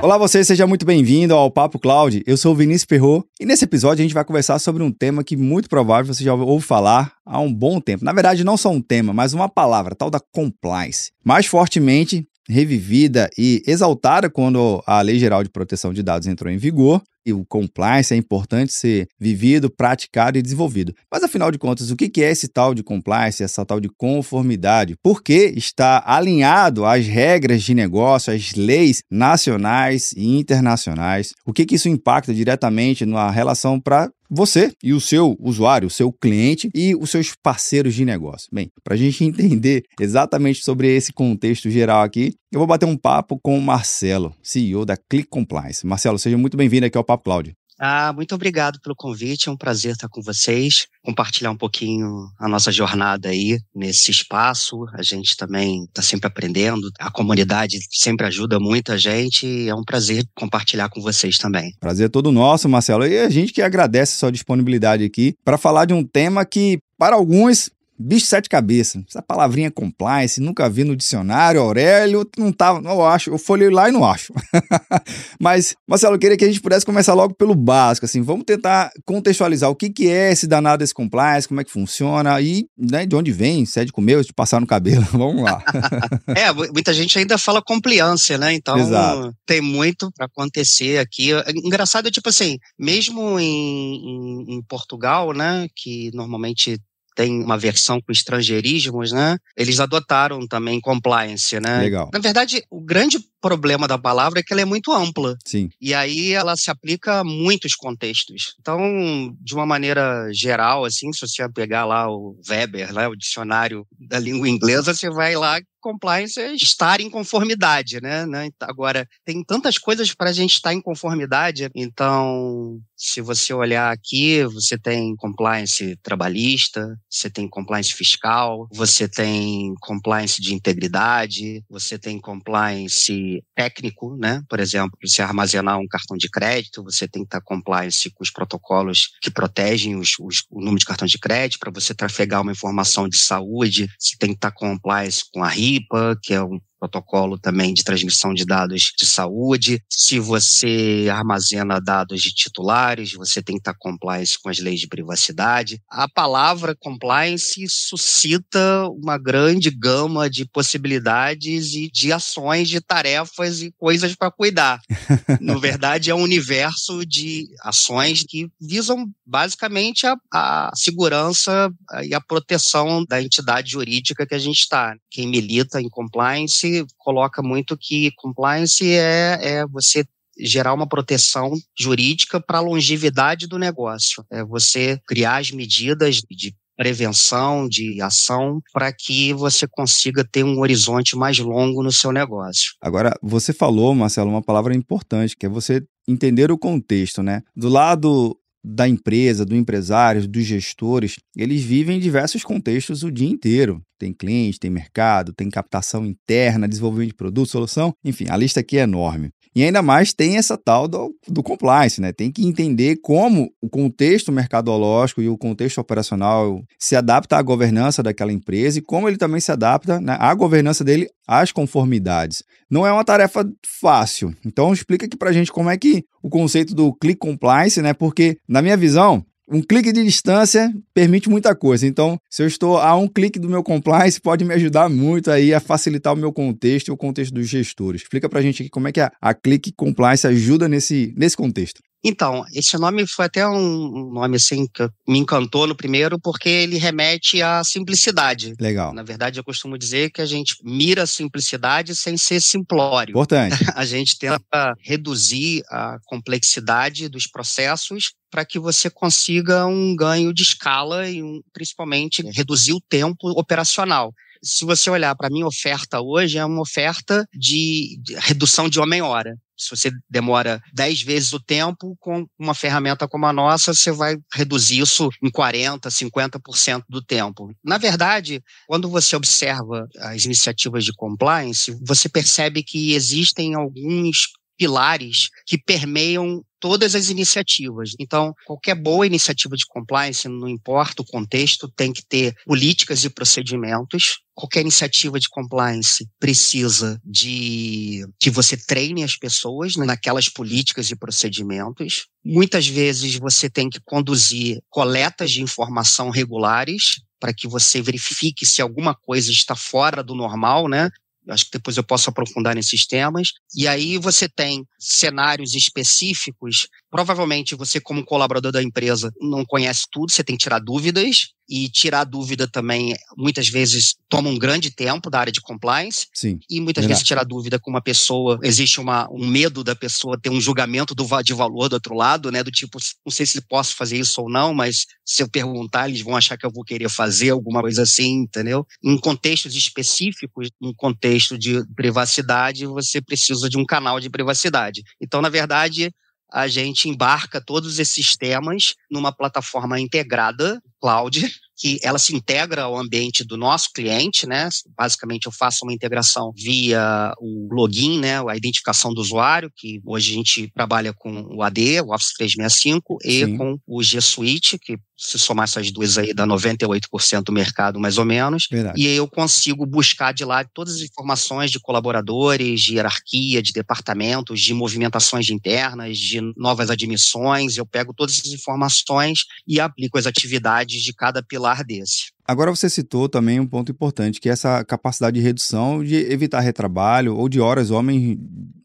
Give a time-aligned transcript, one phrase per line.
[0.00, 2.22] Olá você, seja muito bem-vindo ao Papo Cloud.
[2.24, 5.24] Eu sou o Vinícius Ferro e nesse episódio a gente vai conversar sobre um tema
[5.24, 8.04] que muito provável você já ouviu falar há um bom tempo.
[8.04, 11.10] Na verdade, não só um tema, mas uma palavra, tal da compliance.
[11.24, 16.56] Mais fortemente revivida e exaltada quando a Lei Geral de Proteção de Dados entrou em
[16.56, 20.94] vigor e o compliance é importante ser vivido, praticado e desenvolvido.
[21.12, 24.96] Mas afinal de contas, o que é esse tal de compliance, essa tal de conformidade?
[25.02, 31.34] Por que está alinhado às regras de negócio, às leis nacionais e internacionais?
[31.44, 35.90] O que, que isso impacta diretamente na relação para você e o seu usuário, o
[35.90, 38.48] seu cliente e os seus parceiros de negócio.
[38.52, 42.96] Bem, para a gente entender exatamente sobre esse contexto geral aqui, eu vou bater um
[42.96, 45.86] papo com o Marcelo, CEO da Click Compliance.
[45.86, 47.54] Marcelo, seja muito bem-vindo aqui ao Papo Cloud.
[47.78, 52.48] Ah, muito obrigado pelo convite, é um prazer estar com vocês, compartilhar um pouquinho a
[52.48, 54.84] nossa jornada aí nesse espaço.
[54.92, 59.84] A gente também está sempre aprendendo, a comunidade sempre ajuda muito a gente é um
[59.84, 61.72] prazer compartilhar com vocês também.
[61.80, 63.06] Prazer todo nosso, Marcelo.
[63.06, 67.16] E a gente que agradece sua disponibilidade aqui para falar de um tema que, para
[67.16, 69.02] alguns, Bicho sete cabeças.
[69.08, 73.30] Essa palavrinha compliance, nunca vi no dicionário, Aurélio, não tava, não acho.
[73.30, 74.32] Eu folhei lá e não acho.
[75.40, 78.90] Mas, Marcelo, eu queria que a gente pudesse começar logo pelo básico, assim, vamos tentar
[79.04, 83.04] contextualizar o que, que é esse danado desse compliance, como é que funciona e né,
[83.04, 85.04] de onde vem, se é de comer ou de passar no cabelo.
[85.10, 85.62] vamos lá.
[86.36, 88.52] é, muita gente ainda fala compliance, né?
[88.52, 89.34] Então, Exato.
[89.44, 91.30] tem muito para acontecer aqui.
[91.64, 96.78] Engraçado, tipo assim, mesmo em, em, em Portugal, né, que normalmente
[97.18, 99.38] tem uma versão com estrangeirismos, né?
[99.56, 101.80] Eles adotaram também compliance, né?
[101.80, 102.08] Legal.
[102.12, 105.36] Na verdade, o grande problema da palavra é que ela é muito ampla.
[105.46, 105.68] Sim.
[105.80, 108.54] E aí ela se aplica a muitos contextos.
[108.60, 113.86] Então, de uma maneira geral, assim, se você pegar lá o Weber, né, o dicionário
[113.98, 118.26] da língua inglesa, você vai lá compliance é estar em conformidade, né?
[118.26, 118.50] né?
[118.60, 121.68] Agora, tem tantas coisas para a gente estar em conformidade.
[121.74, 129.74] Então, se você olhar aqui, você tem compliance trabalhista, você tem compliance fiscal, você tem
[129.80, 133.12] compliance de integridade, você tem compliance
[133.54, 134.42] técnico, né?
[134.48, 138.30] Por exemplo, se armazenar um cartão de crédito, você tem que estar compliance com os
[138.30, 141.58] protocolos que protegem os, os, o número de cartão de crédito.
[141.58, 145.78] Para você trafegar uma informação de saúde, você tem que estar compliance com a RIA,
[145.78, 149.82] HIPAA, que é um protocolo também de transmissão de dados de saúde.
[149.90, 154.86] Se você armazena dados de titulares, você tem que estar compliance com as leis de
[154.86, 155.80] privacidade.
[155.90, 163.72] A palavra compliance suscita uma grande gama de possibilidades e de ações, de tarefas e
[163.76, 164.80] coisas para cuidar.
[165.40, 171.70] Na verdade, é um universo de ações que visam basicamente a, a segurança
[172.04, 174.94] e a proteção da entidade jurídica que a gente está.
[175.10, 180.04] Quem milita em compliance coloca muito que compliance é, é você
[180.38, 184.24] gerar uma proteção jurídica para a longevidade do negócio.
[184.30, 190.60] É você criar as medidas de prevenção, de ação, para que você consiga ter um
[190.60, 192.74] horizonte mais longo no seu negócio.
[192.80, 197.42] Agora, você falou, Marcelo, uma palavra importante, que é você entender o contexto, né?
[197.54, 203.28] Do lado da empresa, do empresário, dos gestores, eles vivem em diversos contextos o dia
[203.28, 203.80] inteiro.
[203.98, 208.78] Tem cliente, tem mercado, tem captação interna, desenvolvimento de produto, solução, enfim, a lista aqui
[208.78, 209.30] é enorme.
[209.58, 212.12] E ainda mais tem essa tal do, do compliance, né?
[212.12, 218.00] Tem que entender como o contexto mercadológico e o contexto operacional se adapta à governança
[218.00, 222.44] daquela empresa e como ele também se adapta né, à governança dele às conformidades.
[222.70, 223.44] Não é uma tarefa
[223.80, 224.32] fácil.
[224.46, 227.92] Então explica aqui pra gente como é que o conceito do click compliance, né?
[227.92, 231.86] Porque, na minha visão, um clique de distância permite muita coisa.
[231.86, 235.54] Então, se eu estou a um clique do meu compliance, pode me ajudar muito aí
[235.54, 238.02] a facilitar o meu contexto e o contexto dos gestores.
[238.02, 241.80] Explica pra gente aqui como é que a, a Click Compliance ajuda nesse, nesse contexto.
[242.04, 246.78] Então, esse nome foi até um nome assim que me encantou no primeiro, porque ele
[246.78, 248.54] remete à simplicidade.
[248.60, 248.94] Legal.
[248.94, 253.12] Na verdade, eu costumo dizer que a gente mira a simplicidade sem ser simplório.
[253.12, 253.56] Importante.
[253.74, 260.42] a gente tenta reduzir a complexidade dos processos para que você consiga um ganho de
[260.42, 266.00] escala e um, principalmente reduzir o tempo operacional se você olhar para a minha oferta
[266.00, 269.36] hoje, é uma oferta de, redução de homem-hora.
[269.56, 274.16] Se você demora 10 vezes o tempo, com uma ferramenta como a nossa, você vai
[274.32, 277.50] reduzir isso em 40%, 50% do tempo.
[277.64, 284.28] Na verdade, quando você observa as iniciativas de compliance, você percebe que existem alguns
[284.58, 287.92] pilares que permeiam todas as iniciativas.
[287.98, 293.10] Então, qualquer boa iniciativa de compliance, não importa o contexto, tem que ter políticas e
[293.10, 294.18] procedimentos.
[294.34, 302.06] Qualquer iniciativa de compliance precisa de que você treine as pessoas naquelas políticas e procedimentos.
[302.24, 308.62] Muitas vezes você tem que conduzir coletas de informação regulares para que você verifique se
[308.62, 310.88] alguma coisa está fora do normal, né?
[311.28, 313.28] Acho que depois eu posso aprofundar nesses temas.
[313.54, 316.68] E aí você tem cenários específicos.
[316.90, 321.68] Provavelmente você, como colaborador da empresa, não conhece tudo, você tem que tirar dúvidas e
[321.68, 326.06] tirar dúvida também, muitas vezes, toma um grande tempo da área de compliance.
[326.12, 326.38] Sim.
[326.48, 326.88] E muitas verdade.
[326.88, 330.94] vezes tirar dúvida com uma pessoa, existe uma, um medo da pessoa ter um julgamento
[330.94, 332.42] do, de valor do outro lado, né?
[332.42, 336.02] Do tipo, não sei se posso fazer isso ou não, mas se eu perguntar, eles
[336.02, 338.66] vão achar que eu vou querer fazer alguma coisa assim, entendeu?
[338.84, 344.82] Em contextos específicos, em contexto de privacidade, você precisa de um canal de privacidade.
[345.00, 345.90] Então, na verdade,
[346.30, 352.78] a gente embarca todos esses temas numa plataforma integrada, cloud, que ela se integra ao
[352.78, 354.48] ambiente do nosso cliente, né?
[354.76, 358.20] Basicamente eu faço uma integração via o login, né?
[358.28, 362.98] A identificação do usuário, que hoje a gente trabalha com o AD, o Office 365,
[363.04, 363.36] e Sim.
[363.36, 367.98] com o G Suite, que se somar essas duas aí dá 98% do mercado mais
[367.98, 368.48] ou menos.
[368.50, 368.80] Verdade.
[368.80, 373.52] E aí eu consigo buscar de lá todas as informações de colaboradores, de hierarquia, de
[373.52, 377.56] departamentos, de movimentações internas, de novas admissões.
[377.56, 382.12] Eu pego todas essas informações e aplico as atividades de cada pilar pilar desse.
[382.26, 386.40] Agora você citou também um ponto importante, que é essa capacidade de redução de evitar
[386.40, 388.18] retrabalho ou de horas homens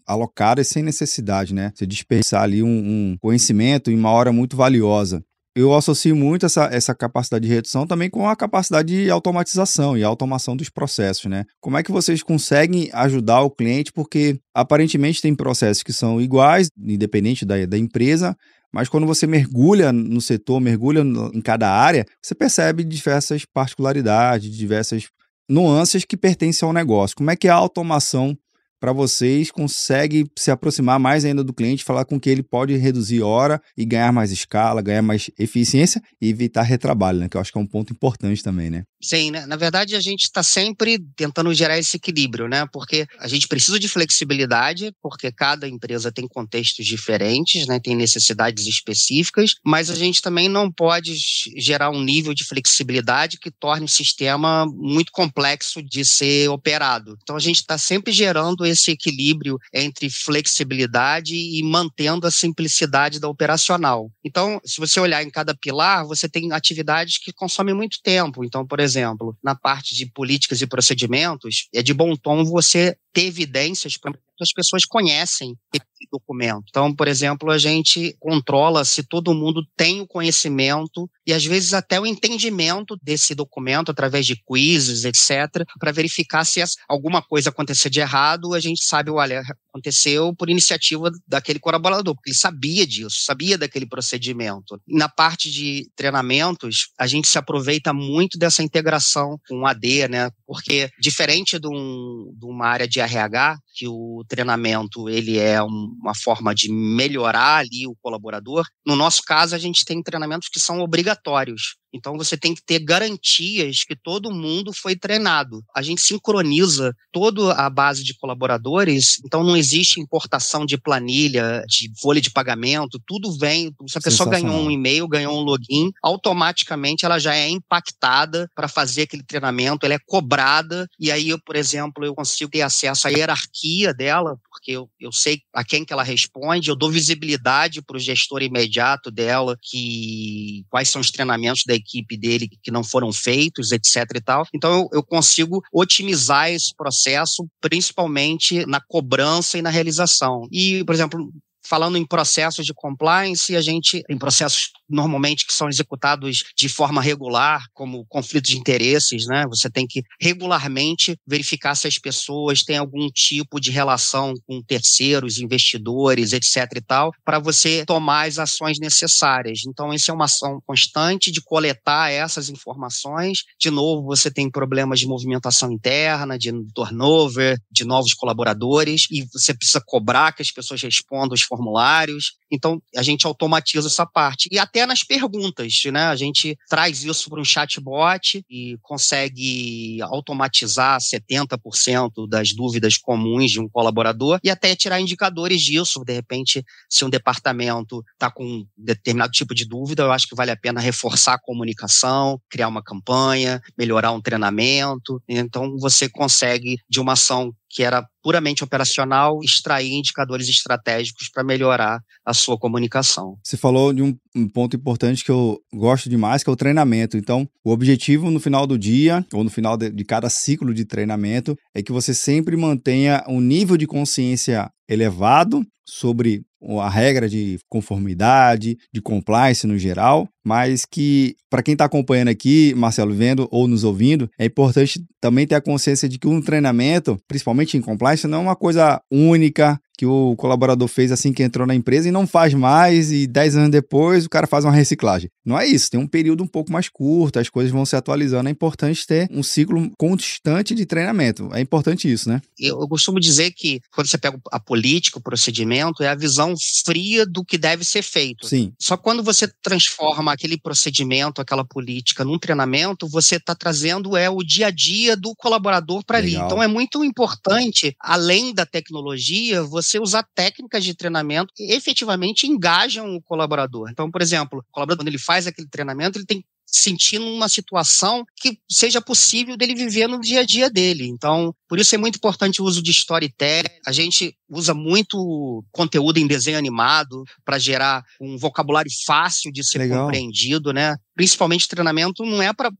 [0.05, 1.71] alocadas sem necessidade, né?
[1.73, 5.23] Você desperdiçar ali um, um conhecimento em uma hora muito valiosa
[5.55, 10.03] eu associo muito essa, essa capacidade de redução também com a capacidade de automatização e
[10.03, 11.45] automação dos processos, né?
[11.61, 13.91] Como é que vocês conseguem ajudar o cliente?
[13.91, 18.35] Porque aparentemente tem processos que são iguais, independente da, da empresa,
[18.73, 25.07] mas quando você mergulha no setor, mergulha em cada área, você percebe diversas particularidades, diversas
[25.47, 27.15] nuances que pertencem ao negócio.
[27.15, 28.35] Como é que a automação
[28.83, 33.21] para vocês consegue se aproximar mais ainda do cliente, falar com que ele pode reduzir
[33.21, 37.29] hora e ganhar mais escala, ganhar mais eficiência e evitar retrabalho, né?
[37.29, 38.83] Que eu acho que é um ponto importante também, né?
[39.01, 39.45] Sim, né?
[39.45, 42.65] na verdade a gente está sempre tentando gerar esse equilíbrio, né?
[42.73, 47.79] Porque a gente precisa de flexibilidade, porque cada empresa tem contextos diferentes, né?
[47.81, 51.13] Tem necessidades específicas, mas a gente também não pode
[51.55, 57.15] gerar um nível de flexibilidade que torne o sistema muito complexo de ser operado.
[57.21, 63.27] Então a gente está sempre gerando esse equilíbrio entre flexibilidade e mantendo a simplicidade da
[63.27, 64.11] operacional.
[64.23, 68.43] Então, se você olhar em cada pilar, você tem atividades que consomem muito tempo.
[68.43, 73.25] Então, por exemplo, na parte de políticas e procedimentos, é de bom tom você ter
[73.25, 76.65] evidências para as pessoas conhecem esse documento.
[76.69, 81.73] Então, por exemplo, a gente controla se todo mundo tem o conhecimento e às vezes
[81.73, 87.89] até o entendimento desse documento através de quizzes, etc, para verificar se alguma coisa aconteceu
[87.89, 93.23] de errado, a gente sabe, olha, aconteceu por iniciativa daquele colaborador, porque ele sabia disso,
[93.23, 94.79] sabia daquele procedimento.
[94.87, 100.29] na parte de treinamentos, a gente se aproveita muito dessa integração com o AD, né?
[100.45, 106.15] Porque diferente de, um, de uma área de RH, que o treinamento ele é uma
[106.15, 110.79] forma de melhorar ali o colaborador, no nosso caso a gente tem treinamentos que são
[110.79, 111.75] obrigatórios.
[111.93, 115.63] Então você tem que ter garantias que todo mundo foi treinado.
[115.75, 121.91] A gente sincroniza toda a base de colaboradores, então não existe importação de planilha, de
[122.01, 123.73] folha de pagamento, tudo vem.
[123.87, 128.67] Se a pessoa ganhou um e-mail, ganhou um login, automaticamente ela já é impactada para
[128.67, 133.07] fazer aquele treinamento, ela é cobrada, e aí eu, por exemplo, eu consigo ter acesso
[133.07, 137.81] à hierarquia dela, porque eu, eu sei a quem que ela responde, eu dou visibilidade
[137.81, 142.83] para o gestor imediato dela, que quais são os treinamentos da equipe dele que não
[142.83, 144.47] foram feitos, etc e tal.
[144.53, 150.47] Então eu, consigo otimizar esse processo, principalmente na cobrança e na realização.
[150.51, 151.31] E, por exemplo,
[151.65, 157.01] falando em processos de compliance, a gente tem processos normalmente que são executados de forma
[157.01, 159.45] regular, como conflitos de interesses, né?
[159.47, 165.39] Você tem que regularmente verificar se as pessoas têm algum tipo de relação com terceiros,
[165.39, 169.61] investidores, etc e tal, para você tomar as ações necessárias.
[169.67, 173.39] Então, isso é uma ação constante de coletar essas informações.
[173.59, 179.53] De novo, você tem problemas de movimentação interna, de turnover, de novos colaboradores, e você
[179.53, 182.33] precisa cobrar que as pessoas respondam os formulários.
[182.51, 184.49] Então, a gente automatiza essa parte.
[184.51, 186.05] E até nas perguntas, né?
[186.05, 193.59] A gente traz isso para um chatbot e consegue automatizar 70% das dúvidas comuns de
[193.59, 196.03] um colaborador e até tirar indicadores disso.
[196.03, 200.35] De repente, se um departamento está com um determinado tipo de dúvida, eu acho que
[200.35, 205.21] vale a pena reforçar a comunicação, criar uma campanha, melhorar um treinamento.
[205.27, 211.99] Então, você consegue, de uma ação que era puramente operacional, extrair indicadores estratégicos para melhorar
[212.23, 213.35] a sua comunicação.
[213.43, 217.17] Você falou de um, um, ponto importante que eu gosto demais, que é o treinamento.
[217.17, 220.85] Então, o objetivo no final do dia, ou no final de, de cada ciclo de
[220.85, 226.43] treinamento, é que você sempre mantenha um nível de consciência elevado sobre
[226.79, 232.73] a regra de conformidade, de compliance no geral, mas que, para quem está acompanhando aqui,
[232.75, 237.17] Marcelo, vendo ou nos ouvindo, é importante também ter a consciência de que um treinamento,
[237.27, 241.65] principalmente em compliance, não é uma coisa única, que o colaborador fez assim que entrou
[241.65, 245.29] na empresa e não faz mais, e 10 anos depois o cara faz uma reciclagem.
[245.45, 248.49] Não é isso, tem um período um pouco mais curto, as coisas vão se atualizando.
[248.49, 251.49] É importante ter um ciclo constante de treinamento.
[251.53, 252.41] É importante isso, né?
[252.59, 256.53] Eu, eu costumo dizer que quando você pega a política, o procedimento, é a visão
[256.85, 258.45] fria do que deve ser feito.
[258.45, 258.73] Sim.
[258.77, 264.39] Só quando você transforma aquele procedimento, aquela política num treinamento, você está trazendo é o
[264.39, 266.35] dia a dia do colaborador para ali.
[266.35, 272.47] Então é muito importante, além da tecnologia, você você usar técnicas de treinamento que efetivamente
[272.47, 273.89] engajam o colaborador.
[273.91, 278.25] Então, por exemplo, o colaborador, quando ele faz aquele treinamento, ele tem sentindo uma situação
[278.35, 281.07] que seja possível dele viver no dia a dia dele.
[281.07, 283.69] Então, por isso é muito importante o uso de storytelling.
[283.85, 289.79] A gente usa muito conteúdo em desenho animado para gerar um vocabulário fácil de ser
[289.79, 290.05] Legal.
[290.05, 290.95] compreendido, né?
[291.15, 292.71] Principalmente treinamento não é para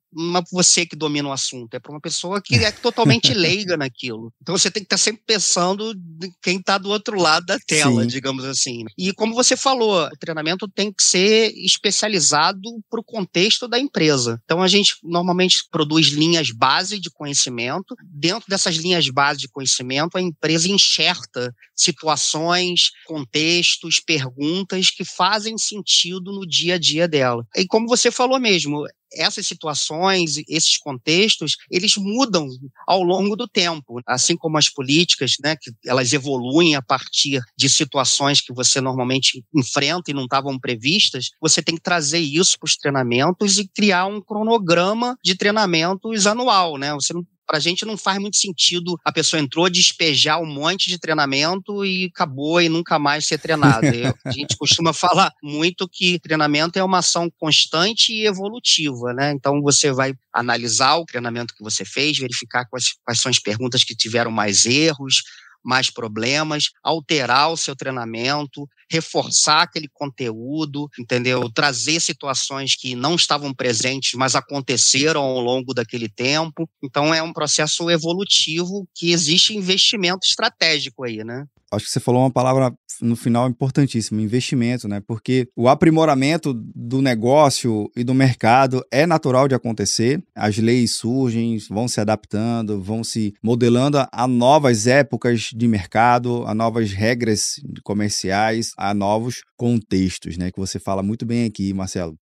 [0.52, 4.32] você que domina o assunto, é para uma pessoa que é totalmente leiga naquilo.
[4.42, 7.60] Então você tem que estar tá sempre pensando em quem está do outro lado da
[7.60, 8.08] tela, Sim.
[8.08, 8.86] digamos assim.
[8.98, 12.60] E como você falou, o treinamento tem que ser especializado
[12.90, 14.40] para o contexto da empresa.
[14.44, 17.96] Então a gente normalmente produz linhas base de conhecimento.
[18.04, 26.32] Dentro dessas linhas base de conhecimento, a empresa enxerta situações, contextos, perguntas que fazem sentido
[26.32, 27.46] no dia a dia dela.
[27.56, 32.48] E como você falou mesmo, essas situações, esses contextos, eles mudam
[32.88, 37.70] ao longo do tempo, assim como as políticas, né, que elas evoluem a partir de
[37.70, 42.68] situações que você normalmente enfrenta e não estavam previstas, você tem que trazer isso para
[42.68, 46.94] os treinamentos e criar um cronograma de treinamentos anual, né?
[46.94, 50.90] Você não para a gente não faz muito sentido a pessoa entrou, despejar um monte
[50.90, 53.86] de treinamento e acabou e nunca mais ser treinado.
[54.26, 59.32] a gente costuma falar muito que treinamento é uma ação constante e evolutiva, né?
[59.34, 63.84] Então você vai analisar o treinamento que você fez, verificar quais, quais são as perguntas
[63.84, 65.22] que tiveram mais erros,
[65.64, 71.50] mais problemas, alterar o seu treinamento, reforçar aquele conteúdo, entendeu?
[71.50, 76.70] Trazer situações que não estavam presentes, mas aconteceram ao longo daquele tempo.
[76.84, 81.46] Então é um processo evolutivo que existe investimento estratégico aí, né?
[81.76, 85.02] acho que você falou uma palavra no final importantíssima, investimento, né?
[85.06, 90.24] Porque o aprimoramento do negócio e do mercado é natural de acontecer.
[90.36, 96.54] As leis surgem, vão se adaptando, vão se modelando a novas épocas de mercado, a
[96.54, 100.52] novas regras comerciais, a novos contextos, né?
[100.52, 102.16] Que você fala muito bem aqui, Marcelo.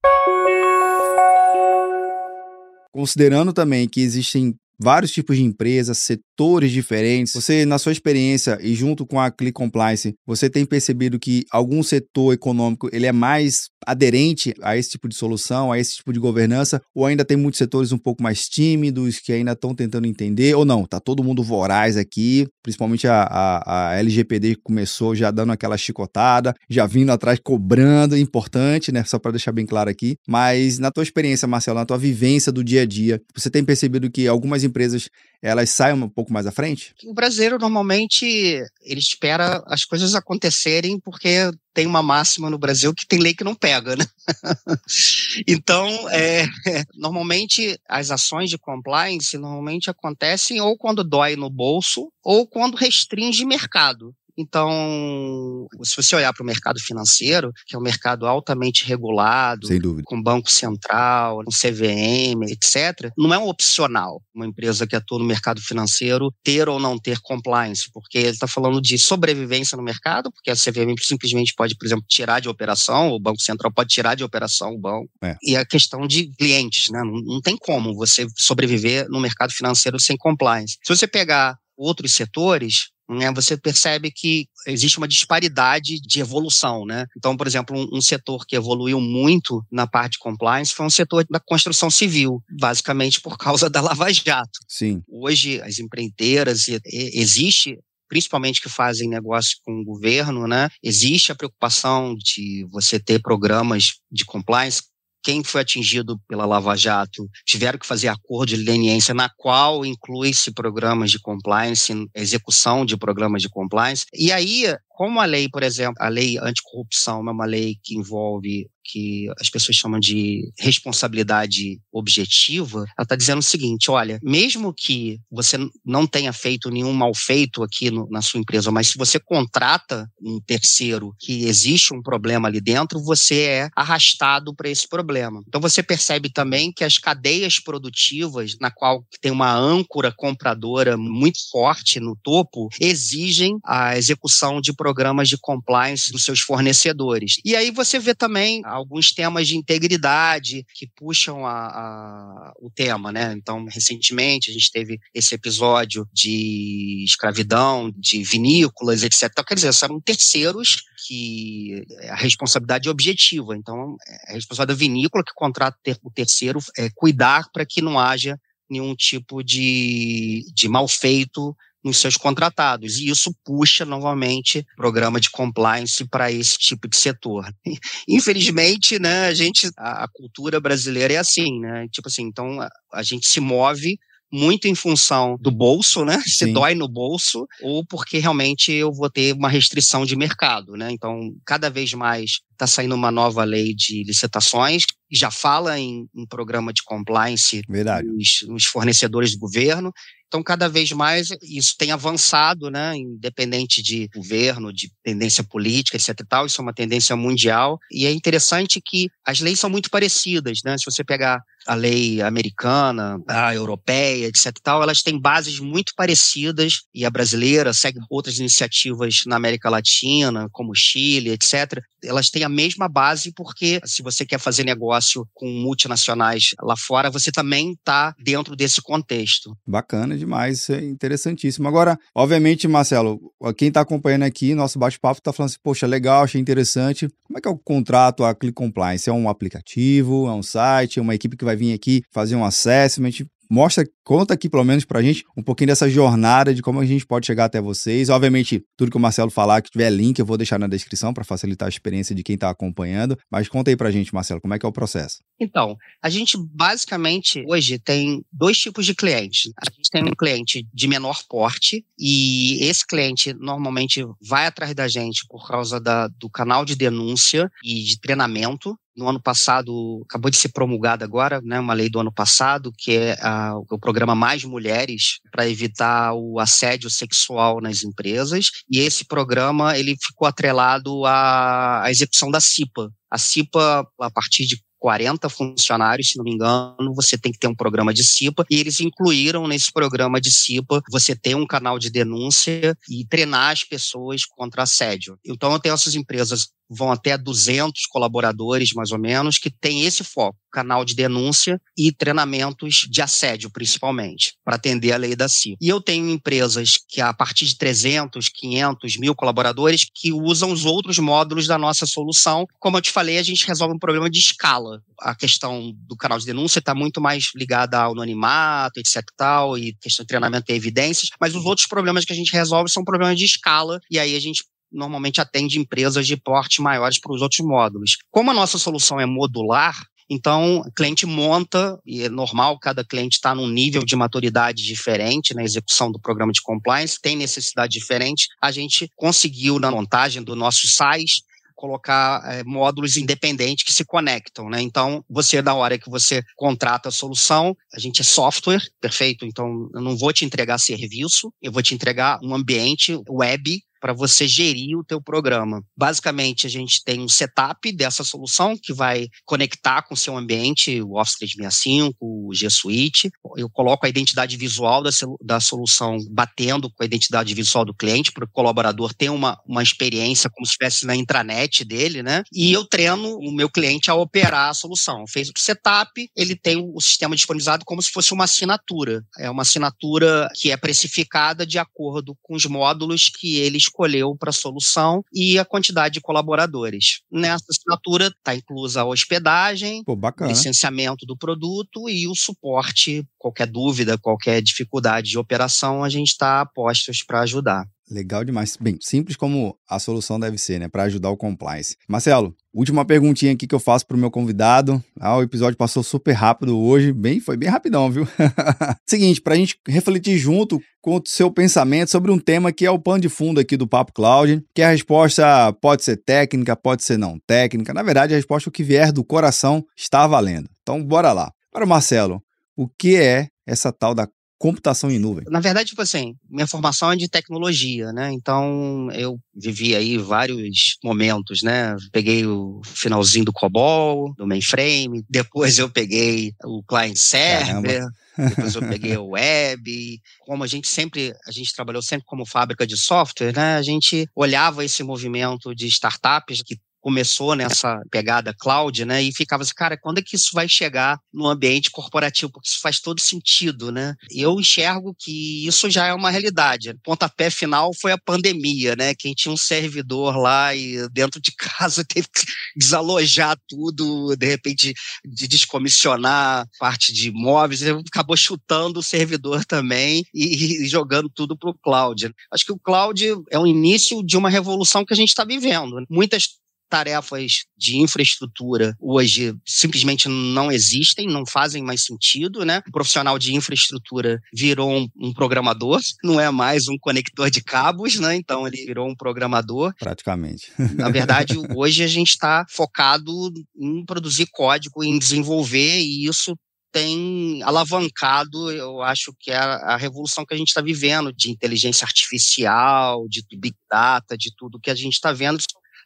[2.93, 7.33] Considerando também que existem vários tipos de empresas, setores diferentes.
[7.33, 11.83] Você, na sua experiência e junto com a Click Compliance, você tem percebido que algum
[11.83, 16.19] setor econômico ele é mais aderente a esse tipo de solução, a esse tipo de
[16.19, 20.55] governança, ou ainda tem muitos setores um pouco mais tímidos que ainda estão tentando entender,
[20.55, 25.51] ou não, tá todo mundo voraz aqui, principalmente a, a, a LGPD começou já dando
[25.51, 29.03] aquela chicotada, já vindo atrás cobrando, importante, né?
[29.03, 30.15] Só para deixar bem claro aqui.
[30.27, 34.09] Mas na tua experiência, Marcelo, na tua vivência do dia a dia, você tem percebido
[34.09, 35.09] que algumas empresas
[35.41, 36.93] elas saem um pouco mais à frente?
[37.03, 43.07] O brasileiro normalmente ele espera as coisas acontecerem porque tem uma máxima no Brasil que
[43.07, 44.05] tem lei que não pega, né?
[45.47, 46.45] então, é,
[46.93, 53.43] normalmente as ações de compliance normalmente acontecem ou quando dói no bolso ou quando restringe
[53.45, 54.13] mercado.
[54.38, 59.67] Então, se você olhar para o mercado financeiro, que é um mercado altamente regulado,
[60.05, 65.25] com Banco Central, com CVM, etc., não é um opcional uma empresa que atua no
[65.25, 70.31] mercado financeiro ter ou não ter compliance, porque ele está falando de sobrevivência no mercado,
[70.31, 74.15] porque a CVM simplesmente pode, por exemplo, tirar de operação, o Banco Central pode tirar
[74.15, 75.09] de operação o banco.
[75.23, 75.35] É.
[75.43, 77.01] E a questão de clientes, né?
[77.03, 80.77] Não, não tem como você sobreviver no mercado financeiro sem compliance.
[80.83, 86.85] Se você pegar outros setores, né, você percebe que existe uma disparidade de evolução.
[86.85, 87.05] Né?
[87.17, 90.89] Então, por exemplo, um, um, setor que evoluiu muito na parte de compliance foi um
[90.89, 94.59] setor da construção civil, basicamente por causa da Lava Jato.
[94.67, 95.01] Sim.
[95.09, 100.67] Hoje, as empreiteiras, existe principalmente que fazem negócio com o governo, né?
[100.83, 104.81] Existe a preocupação de você ter programas de compliance
[105.23, 110.51] quem foi atingido pela Lava Jato tiveram que fazer acordo de leniência na qual inclui-se
[110.51, 114.05] programas de compliance, execução de programas de compliance.
[114.13, 118.69] E aí, como a lei, por exemplo, a lei anticorrupção é uma lei que envolve
[118.83, 125.19] que as pessoas chamam de responsabilidade objetiva, ela está dizendo o seguinte: olha, mesmo que
[125.31, 129.19] você não tenha feito nenhum mal feito aqui no, na sua empresa, mas se você
[129.19, 135.41] contrata um terceiro que existe um problema ali dentro, você é arrastado para esse problema.
[135.47, 141.39] Então você percebe também que as cadeias produtivas, na qual tem uma âncora compradora muito
[141.51, 147.35] forte no topo, exigem a execução de programas de compliance dos seus fornecedores.
[147.43, 153.11] E aí você vê também alguns temas de integridade que puxam a, a, o tema,
[153.11, 153.33] né?
[153.33, 159.29] Então, recentemente a gente teve esse episódio de escravidão, de vinícolas, etc.
[159.31, 163.55] Então, quer dizer, são terceiros que a responsabilidade é objetiva.
[163.55, 163.95] Então,
[164.27, 168.39] é a responsabilidade da vinícola que contrata o terceiro é cuidar para que não haja
[168.69, 172.97] nenhum tipo de, de mal feito nos seus contratados.
[172.97, 177.45] E isso puxa novamente programa de compliance para esse tipo de setor.
[178.07, 181.88] Infelizmente, né, a gente a, a, cultura brasileira é assim, né?
[181.91, 183.97] Tipo assim, então a, a gente se move
[184.31, 186.22] muito em função do bolso, né?
[186.25, 186.53] Se Sim.
[186.53, 190.89] dói no bolso, ou porque realmente eu vou ter uma restrição de mercado, né?
[190.91, 196.25] Então, cada vez mais está saindo uma nova lei de licitações, já fala em, em
[196.25, 199.91] programa de compliance nos, nos, fornecedores do governo.
[200.31, 206.25] Então, cada vez mais isso tem avançado, né, independente de governo, de tendência política, etc.
[206.25, 207.77] Tal, isso é uma tendência mundial.
[207.91, 210.59] E é interessante que as leis são muito parecidas.
[210.63, 210.77] Né?
[210.77, 214.51] Se você pegar a lei americana, a europeia, etc.
[214.63, 220.47] Tal, elas têm bases muito parecidas e a brasileira segue outras iniciativas na América Latina,
[220.51, 221.81] como Chile, etc.
[222.03, 227.09] Elas têm a mesma base porque se você quer fazer negócio com multinacionais lá fora,
[227.09, 229.55] você também está dentro desse contexto.
[229.65, 231.67] Bacana demais, é interessantíssimo.
[231.67, 233.19] Agora, obviamente, Marcelo,
[233.57, 237.07] quem está acompanhando aqui, nosso bate-papo está falando assim, poxa, legal, achei interessante.
[237.24, 239.09] Como é que é o contrato, a Click Compliance?
[239.09, 242.46] É um aplicativo, é um site, é uma equipe que vai vir aqui fazer um
[242.46, 243.25] assessment?
[243.51, 247.05] mostra, conta aqui pelo menos pra gente um pouquinho dessa jornada de como a gente
[247.05, 248.07] pode chegar até vocês.
[248.07, 251.25] Obviamente, tudo que o Marcelo falar, que tiver link, eu vou deixar na descrição para
[251.25, 253.20] facilitar a experiência de quem está acompanhando.
[253.29, 255.18] Mas conta aí pra gente, Marcelo, como é que é o processo?
[255.37, 259.51] Então, a gente basicamente hoje tem dois tipos de clientes.
[259.57, 264.87] A gente tem um cliente de menor porte e esse cliente normalmente vai atrás da
[264.87, 270.29] gente por causa da, do canal de denúncia e de treinamento no ano passado, acabou
[270.29, 274.15] de ser promulgada agora, né, uma lei do ano passado, que é a, o programa
[274.15, 278.47] Mais Mulheres, para evitar o assédio sexual nas empresas.
[278.69, 282.91] E esse programa ele ficou atrelado à, à execução da CIPA.
[283.09, 287.47] A CIPA, a partir de 40 funcionários, se não me engano, você tem que ter
[287.47, 291.77] um programa de CIPA, e eles incluíram nesse programa de CIPA você ter um canal
[291.77, 295.19] de denúncia e treinar as pessoas contra assédio.
[295.23, 300.03] Então, eu tenho essas empresas vão até 200 colaboradores, mais ou menos, que tem esse
[300.03, 305.57] foco, canal de denúncia e treinamentos de assédio, principalmente, para atender a lei da CIPA.
[305.62, 310.66] E eu tenho empresas que, a partir de 300, 500, mil colaboradores, que usam os
[310.66, 312.46] outros módulos da nossa solução.
[312.60, 314.81] Como eu te falei, a gente resolve um problema de escala.
[315.00, 319.74] A questão do canal de denúncia está muito mais ligada ao anonimato, etc tal, e
[319.81, 323.18] questão de treinamento e evidências, mas os outros problemas que a gente resolve são problemas
[323.18, 327.46] de escala, e aí a gente normalmente atende empresas de porte maiores para os outros
[327.46, 327.98] módulos.
[328.10, 329.75] Como a nossa solução é modular,
[330.14, 335.34] então, o cliente monta, e é normal, cada cliente está num nível de maturidade diferente
[335.34, 338.27] na execução do programa de compliance, tem necessidade diferente.
[338.42, 341.22] A gente conseguiu, na montagem do nosso SAIS,
[341.55, 344.62] colocar é, módulos independentes que se conectam, né?
[344.62, 349.25] Então, você, na hora que você contrata a solução, a gente é software, perfeito?
[349.25, 353.94] Então, eu não vou te entregar serviço, eu vou te entregar um ambiente web para
[353.94, 355.63] você gerir o teu programa.
[355.75, 360.81] Basicamente, a gente tem um setup dessa solução que vai conectar com o seu ambiente,
[360.81, 363.09] o Office 365, o G Suite.
[363.35, 364.91] Eu coloco a identidade visual da,
[365.22, 369.63] da solução batendo com a identidade visual do cliente, para o colaborador ter uma, uma
[369.63, 372.24] experiência como se estivesse na intranet dele, né?
[372.31, 375.05] E eu treino o meu cliente a operar a solução.
[375.07, 379.03] Fez o setup, ele tem o sistema disponibilizado como se fosse uma assinatura.
[379.17, 384.29] É uma assinatura que é precificada de acordo com os módulos que ele escolheu para
[384.29, 387.01] a solução e a quantidade de colaboradores.
[387.12, 393.05] Nessa assinatura está inclusa a hospedagem, Pô, licenciamento do produto e o suporte.
[393.18, 397.66] Qualquer dúvida, qualquer dificuldade de operação, a gente está a postos para ajudar.
[397.90, 398.57] Legal demais.
[398.60, 400.70] Bem, simples como a solução deve ser, né?
[400.70, 401.75] Para ajudar o compliance.
[401.90, 404.83] Marcelo, última perguntinha aqui que eu faço para o meu convidado.
[405.00, 408.07] Ah, o episódio passou super rápido hoje, bem, foi bem rapidão, viu?
[408.85, 412.72] Seguinte, para a gente refletir junto com o seu pensamento sobre um tema que é
[412.72, 416.83] o pano de fundo aqui do Papo Cloud, que a resposta pode ser técnica, pode
[416.83, 417.74] ser não técnica.
[417.74, 420.50] Na verdade, a resposta o que vier do coração está valendo.
[420.61, 421.31] Então, bora lá.
[421.51, 422.22] Para Marcelo,
[422.55, 424.07] o que é essa tal da
[424.41, 425.23] computação em nuvem?
[425.29, 428.11] Na verdade, tipo assim, minha formação é de tecnologia, né?
[428.11, 431.75] Então eu vivi aí vários momentos, né?
[431.91, 437.85] Peguei o finalzinho do COBOL, do mainframe, depois eu peguei o client server.
[438.17, 440.01] Depois eu peguei o web.
[440.25, 443.55] Como a gente sempre, a gente trabalhou sempre como fábrica de software, né?
[443.55, 449.01] A gente olhava esse movimento de startups que começou nessa pegada cloud, né?
[449.01, 452.31] E ficava assim, cara, quando é que isso vai chegar no ambiente corporativo?
[452.31, 453.96] Porque isso faz todo sentido, né?
[454.09, 456.72] Eu enxergo que isso já é uma realidade.
[456.72, 458.96] O pontapé final foi a pandemia, né?
[458.96, 464.74] Quem tinha um servidor lá e dentro de casa teve que desalojar tudo, de repente
[465.05, 471.50] de descomissionar parte de imóveis, acabou chutando o servidor também e, e jogando tudo para
[471.50, 472.11] o cloud.
[472.31, 475.83] Acho que o cloud é o início de uma revolução que a gente está vivendo.
[475.89, 476.40] Muitas
[476.72, 482.62] tarefas de infraestrutura hoje simplesmente não existem, não fazem mais sentido, né?
[482.66, 488.00] O profissional de infraestrutura virou um, um, programador, não é mais um conector de cabos,
[488.00, 488.16] né?
[488.16, 489.74] Então ele virou um programador.
[489.77, 490.50] Praticamente.
[490.75, 493.12] Na verdade, hoje a gente está focado
[493.60, 496.34] em produzir código, em desenvolver, e isso
[496.72, 501.29] tem alavancado, eu acho que é a, a revolução que a gente está vivendo de
[501.29, 505.38] inteligência artificial, de big data, de tudo que a gente está vendo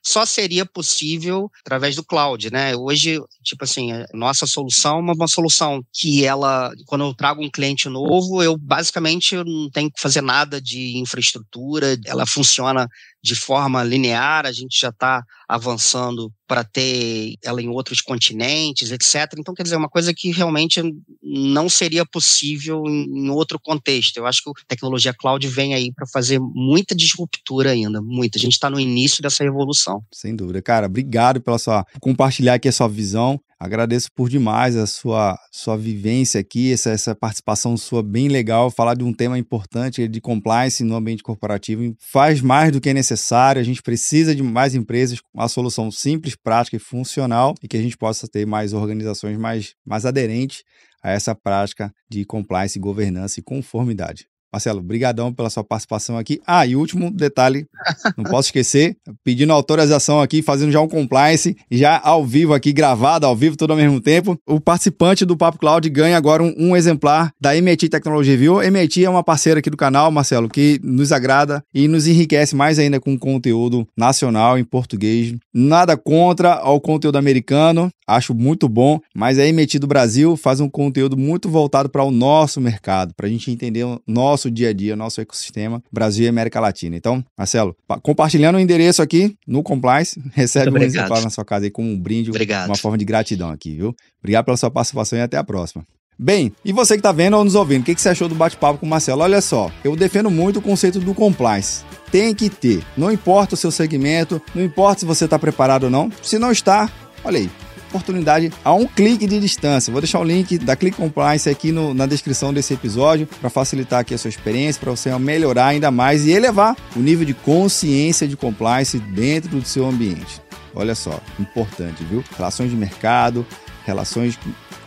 [0.06, 2.76] só seria possível através do cloud, né?
[2.76, 7.90] Hoje, tipo assim, nossa solução é uma solução que ela, quando eu trago um cliente
[7.90, 12.88] novo, eu basicamente não tenho que fazer nada de infraestrutura, ela funciona
[13.26, 19.34] de forma linear, a gente já está avançando para ter ela em outros continentes, etc.
[19.40, 20.80] Então, quer dizer, é uma coisa que realmente
[21.24, 24.18] não seria possível em, outro contexto.
[24.18, 28.38] Eu acho que a tecnologia cloud vem aí para fazer muita disruptura ainda, muita.
[28.38, 30.04] A gente está no início dessa revolução.
[30.14, 30.62] Sem dúvida.
[30.62, 33.42] Cara, obrigado pela sua compartilhar aqui a sua visão.
[33.66, 38.94] Agradeço por demais a sua, sua vivência aqui, essa, essa participação sua bem legal, falar
[38.94, 41.96] de um tema importante de compliance no ambiente corporativo.
[42.00, 45.90] Faz mais do que é necessário, a gente precisa de mais empresas com uma solução
[45.90, 50.64] simples, prática e funcional e que a gente possa ter mais organizações mais, mais aderentes
[51.02, 54.28] a essa prática de compliance, governança e conformidade.
[54.56, 56.40] Marcelo, brigadão pela sua participação aqui.
[56.48, 57.68] Ah, e último detalhe,
[58.16, 63.26] não posso esquecer, pedindo autorização aqui, fazendo já um compliance, já ao vivo aqui, gravado
[63.26, 64.40] ao vivo, tudo ao mesmo tempo.
[64.48, 68.64] O participante do Papo Cloud ganha agora um, um exemplar da MIT Technology Review.
[68.64, 72.80] MIT é uma parceira aqui do canal, Marcelo, que nos agrada e nos enriquece mais
[72.80, 75.36] ainda com conteúdo nacional em português.
[75.54, 80.70] Nada contra o conteúdo americano, acho muito bom, mas a MIT do Brasil faz um
[80.70, 84.70] conteúdo muito voltado para o nosso mercado, para a gente entender o nosso nosso dia
[84.70, 86.96] a dia, nosso ecossistema Brasil e América Latina.
[86.96, 91.72] Então, Marcelo, compartilhando o endereço aqui no Compliance, recebe um exemplar na sua casa aí
[91.72, 92.68] como um brinde, obrigado.
[92.68, 93.96] uma forma de gratidão aqui, viu?
[94.20, 95.84] Obrigado pela sua participação e até a próxima.
[96.18, 98.36] Bem, e você que está vendo ou nos ouvindo, o que, que você achou do
[98.36, 99.22] bate-papo com o Marcelo?
[99.22, 101.84] Olha só, eu defendo muito o conceito do compliance.
[102.10, 102.82] Tem que ter.
[102.96, 106.10] Não importa o seu segmento, não importa se você está preparado ou não.
[106.24, 106.90] Se não está,
[107.22, 107.50] olha aí,
[107.96, 109.92] oportunidade a um clique de distância.
[109.92, 114.02] Vou deixar o link da Click Compliance aqui no, na descrição desse episódio para facilitar
[114.02, 118.28] aqui a sua experiência, para você melhorar ainda mais e elevar o nível de consciência
[118.28, 120.42] de compliance dentro do seu ambiente.
[120.74, 122.24] Olha só, importante, viu?
[122.36, 123.46] Relações de mercado,
[123.86, 124.38] relações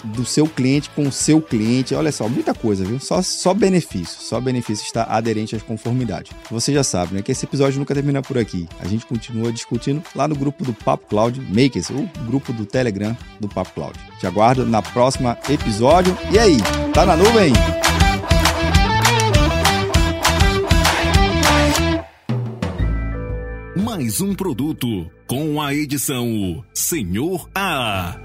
[0.08, 1.94] do seu cliente com o seu cliente.
[1.94, 2.98] Olha só, muita coisa, viu?
[3.00, 6.32] Só, só benefício, só benefício está aderente às conformidades.
[6.50, 7.22] Você já sabe, né?
[7.22, 8.68] Que esse episódio nunca termina por aqui.
[8.80, 13.16] A gente continua discutindo lá no grupo do Papo Cloud Makers, o grupo do Telegram
[13.40, 13.98] do Papo Cloud.
[14.18, 16.16] Te aguardo na próxima episódio.
[16.30, 16.56] E aí,
[16.92, 17.52] tá na nuvem?
[23.98, 28.16] mais um produto com a edição Senhor A.